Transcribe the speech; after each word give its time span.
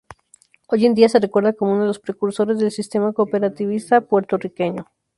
Hoy 0.69 0.91
día 0.95 1.07
se 1.09 1.19
recuerda 1.19 1.53
como 1.53 1.73
uno 1.73 1.81
de 1.81 1.87
los 1.89 1.99
precursores 1.99 2.57
del 2.57 2.71
sistema 2.71 3.13
cooperativista 3.13 4.01
puertorriqueño. 4.01 4.87